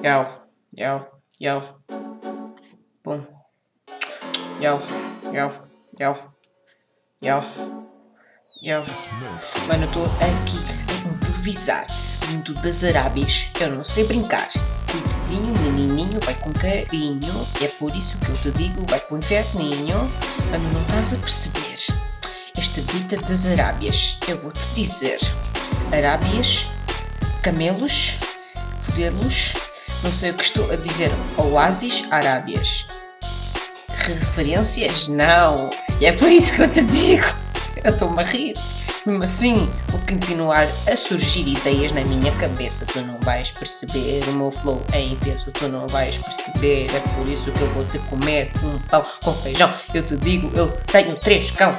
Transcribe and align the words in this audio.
Yo, 0.00 0.46
yo, 0.70 1.08
yo. 1.40 1.60
Boom. 3.02 3.26
Yo, 4.60 4.80
yo, 5.32 5.52
yo. 5.98 6.16
Yo. 7.20 7.42
Yo. 8.62 8.84
Mano, 9.66 9.82
eu 9.82 9.86
estou 9.86 10.04
aqui 10.04 10.58
a 10.88 11.08
improvisar. 11.08 11.86
Vindo 12.28 12.54
das 12.54 12.84
Arábias. 12.84 13.50
Eu 13.60 13.70
não 13.70 13.82
sei 13.82 14.04
brincar. 14.04 14.46
Cuidadinho, 14.88 15.52
menininho, 15.62 16.20
vai 16.22 16.34
com 16.36 16.52
carinho. 16.52 17.48
É 17.60 17.66
por 17.66 17.94
isso 17.96 18.18
que 18.18 18.28
eu 18.30 18.36
te 18.36 18.50
digo, 18.52 18.86
vai 18.88 19.00
com 19.00 19.18
inferninho. 19.18 19.98
Mano, 20.52 20.72
não 20.74 20.82
estás 20.82 21.14
a 21.14 21.18
perceber. 21.18 21.78
Esta 22.56 22.80
vida 22.92 23.16
das 23.16 23.46
Arábias, 23.46 24.18
eu 24.28 24.40
vou-te 24.40 24.68
dizer. 24.74 25.18
Arábias, 25.92 26.68
camelos, 27.42 28.16
fodelos, 28.78 29.52
não 30.02 30.12
sei 30.12 30.30
o 30.30 30.34
que 30.34 30.44
estou 30.44 30.70
a 30.70 30.76
dizer. 30.76 31.10
Oásis, 31.36 32.04
Arábias. 32.10 32.86
Referências? 33.88 35.08
Não. 35.08 35.70
E 36.00 36.06
é 36.06 36.12
por 36.12 36.28
isso 36.28 36.54
que 36.54 36.62
eu 36.62 36.70
te 36.70 36.82
digo. 36.82 37.26
Eu 37.82 37.92
estou-me 37.92 38.20
a 38.20 38.24
rir. 38.24 38.54
Mesmo 39.06 39.24
assim, 39.24 39.70
vou 39.88 40.00
continuar 40.00 40.68
a 40.86 40.96
surgir 40.96 41.48
ideias 41.48 41.92
na 41.92 42.02
minha 42.02 42.30
cabeça. 42.32 42.84
Tu 42.86 43.00
não 43.00 43.18
vais 43.20 43.50
perceber, 43.50 44.22
o 44.28 44.32
meu 44.32 44.50
flow 44.50 44.82
é 44.92 45.00
intenso. 45.00 45.50
Tu 45.52 45.68
não 45.68 45.88
vais 45.88 46.18
perceber, 46.18 46.90
é 46.94 47.00
por 47.00 47.26
isso 47.28 47.50
que 47.52 47.62
eu 47.62 47.70
vou 47.70 47.84
te 47.86 47.98
comer 48.00 48.50
um 48.62 48.78
pão 48.80 49.04
com 49.22 49.34
feijão. 49.34 49.72
Eu 49.94 50.02
te 50.02 50.16
digo, 50.16 50.50
eu 50.54 50.70
tenho 50.82 51.16
três 51.16 51.50
cão. 51.50 51.76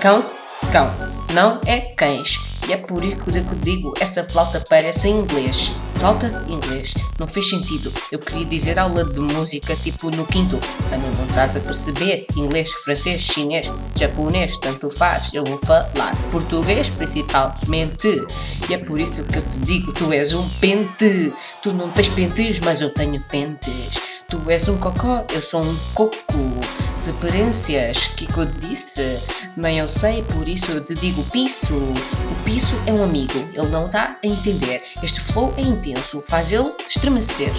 Cão, 0.00 0.24
cão. 0.72 0.92
Não 1.32 1.60
é 1.66 1.80
cães. 1.80 2.51
É 2.72 2.76
por 2.78 3.04
isso 3.04 3.16
que 3.18 3.36
eu 3.36 3.58
digo, 3.60 3.92
essa 4.00 4.24
flauta 4.24 4.64
parece 4.66 5.06
em 5.06 5.18
inglês. 5.18 5.72
Flauta, 5.96 6.42
inglês. 6.48 6.94
Não 7.18 7.28
fez 7.28 7.50
sentido. 7.50 7.92
Eu 8.10 8.18
queria 8.18 8.46
dizer 8.46 8.78
aula 8.78 9.04
de 9.04 9.20
música 9.20 9.76
tipo 9.76 10.10
no 10.10 10.26
quinto. 10.26 10.58
Mas 10.90 10.98
não, 10.98 11.10
não 11.10 11.26
estás 11.26 11.54
a 11.54 11.60
perceber. 11.60 12.26
Inglês, 12.34 12.72
francês, 12.72 13.20
chinês, 13.20 13.70
japonês, 13.94 14.56
tanto 14.56 14.90
faz. 14.90 15.34
Eu 15.34 15.44
vou 15.44 15.58
falar 15.58 16.16
português 16.30 16.88
principalmente. 16.88 18.24
E 18.70 18.72
é 18.72 18.78
por 18.78 18.98
isso 18.98 19.22
que 19.24 19.36
eu 19.36 19.42
te 19.42 19.58
digo, 19.58 19.92
tu 19.92 20.10
és 20.10 20.32
um 20.32 20.48
pente. 20.58 21.30
Tu 21.62 21.74
não 21.74 21.90
tens 21.90 22.08
pentes, 22.08 22.58
mas 22.60 22.80
eu 22.80 22.88
tenho 22.88 23.20
pentes. 23.24 24.00
Tu 24.30 24.40
és 24.48 24.66
um 24.70 24.78
cocó, 24.78 25.26
eu 25.34 25.42
sou 25.42 25.62
um 25.62 25.76
coco 25.92 26.61
referências 27.04 28.08
que 28.08 28.28
eu 28.36 28.44
disse, 28.46 29.18
nem 29.56 29.78
eu 29.78 29.88
sei, 29.88 30.22
por 30.22 30.48
isso 30.48 30.72
eu 30.72 30.80
te 30.82 30.94
digo 30.94 31.22
piso. 31.24 31.76
O 31.76 32.44
piso 32.44 32.80
é 32.86 32.92
um 32.92 33.02
amigo, 33.02 33.48
ele 33.54 33.68
não 33.68 33.86
está 33.86 34.16
a 34.22 34.26
entender. 34.26 34.82
Este 35.02 35.20
flow 35.20 35.52
é 35.56 35.62
intenso, 35.62 36.20
faz 36.20 36.52
ele 36.52 36.72
estremecer. 36.88 37.52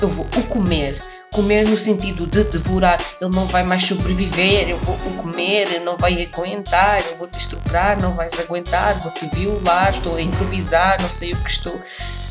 Eu 0.00 0.08
vou 0.08 0.26
o 0.36 0.42
comer, 0.44 1.00
comer 1.32 1.66
no 1.66 1.78
sentido 1.78 2.26
de 2.26 2.44
devorar, 2.44 3.00
ele 3.20 3.34
não 3.34 3.46
vai 3.46 3.62
mais 3.62 3.84
sobreviver, 3.84 4.68
eu 4.68 4.78
vou 4.78 4.94
o 4.96 5.16
comer, 5.16 5.80
não 5.80 5.96
vai 5.96 6.22
aguentar, 6.22 7.02
eu 7.06 7.16
vou 7.16 7.26
te 7.26 7.38
estruturar, 7.38 8.00
não 8.00 8.14
vais 8.14 8.38
aguentar, 8.38 9.00
vou 9.00 9.12
te 9.12 9.26
violar, 9.34 9.90
estou 9.90 10.16
a 10.16 10.22
improvisar, 10.22 11.00
não 11.00 11.10
sei 11.10 11.32
o 11.32 11.36
que 11.36 11.50
estou 11.50 11.80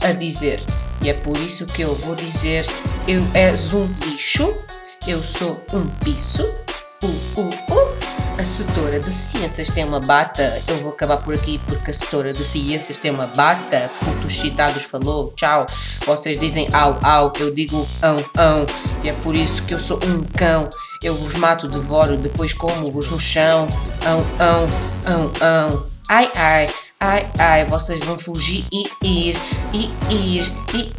a 0.02 0.12
dizer. 0.12 0.62
E 1.02 1.10
é 1.10 1.14
por 1.14 1.36
isso 1.38 1.66
que 1.66 1.82
eu 1.82 1.96
vou 1.96 2.16
dizer: 2.16 2.66
eu 3.08 3.26
és 3.34 3.74
um 3.74 3.88
lixo, 4.06 4.56
eu 5.08 5.24
sou 5.24 5.64
um 5.74 5.88
piso. 6.04 6.44
Uh, 7.04 7.08
uh, 7.38 7.50
uh. 7.50 7.92
A 8.38 8.46
setora 8.46 9.00
de 9.00 9.12
ciências 9.12 9.70
tem 9.70 9.84
uma 9.84 10.00
bata. 10.00 10.62
Eu 10.68 10.78
vou 10.78 10.92
acabar 10.92 11.18
por 11.18 11.34
aqui 11.34 11.60
porque 11.68 11.92
a 11.92 11.94
setora 11.94 12.34
de 12.34 12.44
ciências 12.44 12.98
tem 12.98 13.12
uma 13.12 13.28
bata. 13.28 13.90
Putos 14.04 14.34
citados 14.36 14.84
falou, 14.84 15.34
tchau. 15.36 15.66
Vocês 16.06 16.38
dizem 16.38 16.68
au, 16.74 17.00
au. 17.04 17.34
Eu 17.40 17.54
digo 17.54 17.88
ão, 18.02 18.18
ão. 18.38 18.66
E 19.04 19.10
é 19.10 19.14
por 19.14 19.36
isso 19.36 19.64
que 19.64 19.74
eu 19.74 19.80
sou 19.80 20.00
um 20.06 20.24
cão. 20.38 20.70
Eu 21.04 21.16
vos 21.16 21.36
mato, 21.36 21.68
devoro, 21.68 22.18
depois 22.18 22.54
como-vos 22.54 23.10
no 23.10 23.20
chão. 23.20 23.68
Ão, 24.06 24.20
ão, 24.40 24.70
ão, 25.06 25.32
ão. 25.42 25.88
Ai, 26.10 26.32
ai. 26.36 26.70
Ai, 27.04 27.28
ai, 27.40 27.66
vocês 27.66 28.00
vão 28.06 28.16
fugir 28.16 28.64
e 28.72 28.84
ir, 29.02 29.36
e 29.74 29.90
ir, 30.14 30.54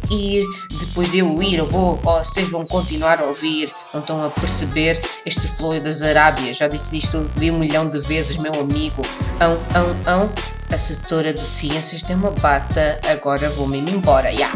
e 0.09 0.13
ir. 0.13 0.43
Depois 0.77 1.09
de 1.09 1.19
eu 1.19 1.41
ir, 1.41 1.59
eu 1.59 1.65
vou, 1.65 1.95
vocês 1.95 2.49
vão 2.49 2.65
continuar 2.65 3.21
a 3.21 3.23
ouvir. 3.23 3.71
Não 3.93 4.01
estão 4.01 4.21
a 4.21 4.29
perceber 4.29 5.01
este 5.25 5.47
flow 5.47 5.79
das 5.79 6.01
Arábias. 6.01 6.57
Já 6.57 6.67
disse 6.67 6.97
isto 6.97 7.31
de 7.37 7.49
um 7.49 7.57
milhão 7.57 7.89
de 7.89 8.01
vezes, 8.01 8.35
meu 8.35 8.53
amigo. 8.53 9.01
Ão, 9.39 9.57
ão, 9.73 9.95
ão. 10.05 10.29
A 10.69 10.77
setora 10.77 11.33
de 11.33 11.41
ciências 11.41 12.03
tem 12.03 12.17
uma 12.17 12.31
bata. 12.31 12.99
Agora 13.09 13.49
vou-me 13.49 13.77
embora. 13.79 14.29
Yeah. 14.29 14.53